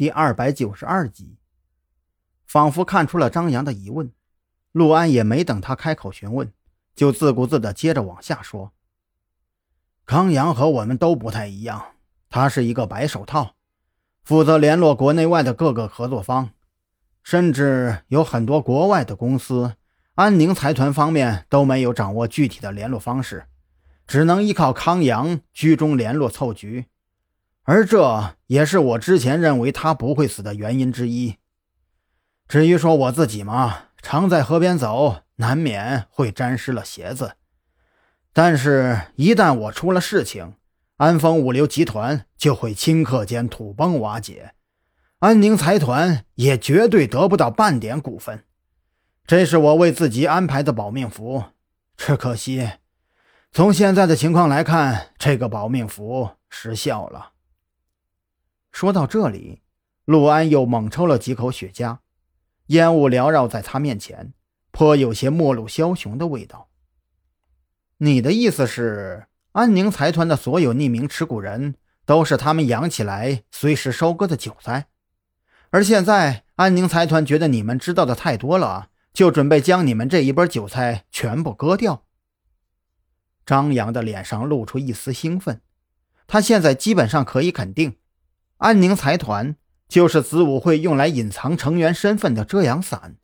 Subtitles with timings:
[0.00, 1.36] 第二百九十二集，
[2.46, 4.10] 仿佛看出了张扬的疑问，
[4.72, 6.50] 陆安也没等他开口询问，
[6.94, 8.72] 就自顾自的接着往下说
[10.06, 11.88] ：“康阳和我们都不太一样，
[12.30, 13.56] 他是一个白手套，
[14.22, 16.48] 负责联络国内外的各个合作方，
[17.22, 19.74] 甚至有很多国外的公司，
[20.14, 23.44] 安宁财团方面都没有掌握具体的联络方式，
[24.06, 26.86] 只能依靠康阳居中联络凑局。”
[27.70, 31.36] 而这也是我之前认为他不会死的原因之一。
[32.48, 37.36] 至于说我自己嘛，常在河边走，难免会沾湿了鞋子。
[38.32, 40.54] 但是，一旦我出了事情，
[40.96, 44.54] 安丰物流集团就会顷刻间土崩瓦解，
[45.20, 48.42] 安宁财团也绝对得不到半点股份。
[49.28, 51.44] 这是我为自己安排的保命符，
[51.96, 52.68] 只可惜，
[53.52, 57.30] 从现在的情况来看，这个保命符失效了。
[58.72, 59.62] 说到这里，
[60.04, 61.98] 陆安又猛抽了几口雪茄，
[62.66, 64.32] 烟雾缭绕在他面前，
[64.70, 66.68] 颇有些末路枭雄的味道。
[67.98, 71.74] 你的意思是，安宁财团的所有匿名持股人
[72.06, 74.86] 都是他们养起来随时收割的韭菜，
[75.70, 82.04] 而现在安宁财团觉得你们知道的太多了，就准备将你们这一波韭菜全部割掉。
[83.44, 85.60] 张扬的脸上露出一丝兴奋，
[86.26, 87.96] 他现在基本上可以肯定。
[88.60, 89.56] 安宁财团
[89.88, 93.16] 就是子午会用来隐藏成员身份的遮阳伞。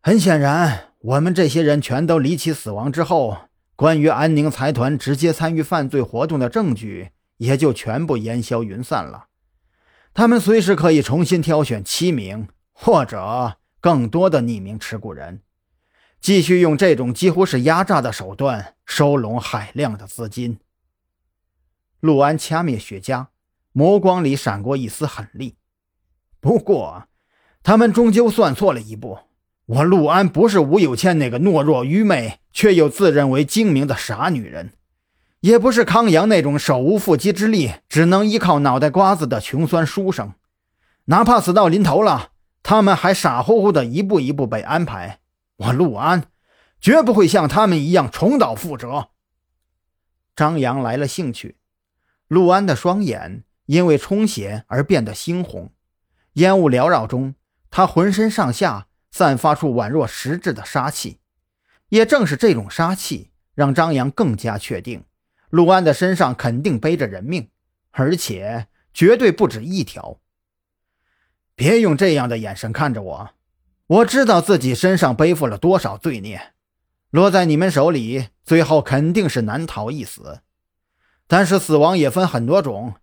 [0.00, 9.26] 很显然，我们这些人全都离奇死亡之后，关于安宁财团直接参与犯罪活动的证据也就全部烟消云散了。
[10.14, 15.42] 他们随时可以重新挑选七名或者更多的匿名持股人，
[16.20, 20.60] 继续用这种几乎是压榨的手段收拢海量的资金。
[21.98, 23.26] 陆安掐灭雪茄。
[23.76, 25.58] 眸光里闪过一丝狠厉，
[26.40, 27.08] 不过，
[27.62, 29.18] 他们终究算错了一步。
[29.66, 34.72] 我陆安不是吴有倩那个懦弱、愚昧却又自认为精明的傻女人，
[35.40, 40.32] 也不是康阳那种手无缚鸡之力、只能依靠脑袋瓜子的穷酸书生。
[41.06, 42.30] 哪怕死到临头了，
[42.62, 45.20] 他们还傻乎乎的一步一步被安排。
[45.56, 46.30] 我陆安
[46.80, 49.08] 绝不会像他们一样重蹈覆辙。
[50.34, 51.58] 张扬来了兴趣，
[52.26, 53.42] 陆安的双眼。
[53.66, 55.70] 因为充血而变得猩红，
[56.34, 57.34] 烟雾缭绕中，
[57.70, 61.18] 他浑身上下散发出宛若实质的杀气。
[61.88, 65.04] 也正是这种杀气，让张扬更加确定，
[65.50, 67.48] 陆安的身上肯定背着人命，
[67.92, 70.18] 而且绝对不止一条。
[71.54, 73.30] 别用这样的眼神看着我，
[73.86, 76.54] 我知道自己身上背负了多少罪孽，
[77.10, 80.40] 落在你们手里，最后肯定是难逃一死。
[81.28, 82.94] 但是死亡也分很多种。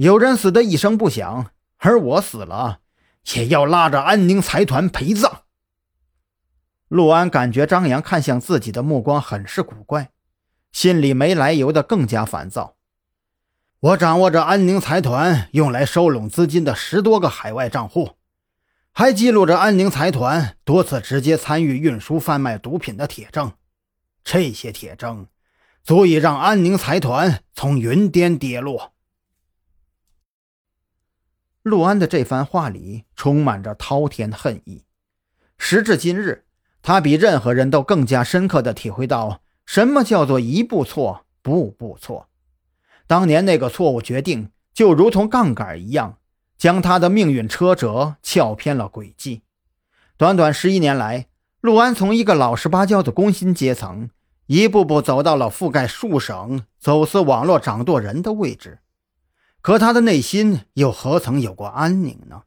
[0.00, 2.80] 有人死的一声不响，而我死了
[3.34, 5.42] 也要拉着安宁财团陪葬。
[6.88, 10.10] 陆安感觉张扬看向自己的目光很是古怪，
[10.72, 12.76] 心里没来由的更加烦躁。
[13.80, 18.12] 我掌握着安宁财团用来收拢资金的十多个海外账户，
[18.92, 23.52] 还记录着安宁财团多次直接参与运输贩卖毒品的铁证。
[24.24, 25.26] 这些铁证
[25.84, 28.94] 足以让安宁财团从云巅跌落。
[31.62, 34.84] 陆安的这番话里充满着滔天恨意。
[35.58, 36.44] 时至今日，
[36.80, 42.28] 他比任何人都更加深刻地体会到什么叫做一步错，步步错。
[43.06, 46.16] 当年那个错误决定，就如同杠杆一样，
[46.56, 49.42] 将他的命运车辙撬偏了轨迹。
[50.16, 51.26] 短短十一年来，
[51.60, 54.08] 陆安从一个老实巴交的工薪阶层，
[54.46, 58.78] 一步步走到了覆盖数省走私网络掌舵人的位置。
[59.62, 62.44] 可他的内心又何曾有过安宁呢？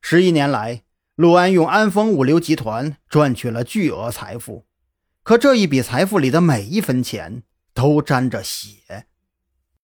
[0.00, 0.82] 十一年来，
[1.14, 4.66] 陆安用安丰物流集团赚取了巨额财富，
[5.22, 7.42] 可这一笔财富里的每一分钱
[7.74, 9.06] 都沾着血。